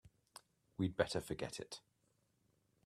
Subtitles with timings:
[0.79, 1.79] We'd better forget it.